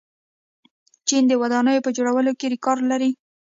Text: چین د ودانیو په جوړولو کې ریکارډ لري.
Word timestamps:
چین 1.07 1.23
د 1.27 1.33
ودانیو 1.41 1.85
په 1.85 1.91
جوړولو 1.97 2.31
کې 2.39 2.51
ریکارډ 2.53 2.81
لري. 2.91 3.09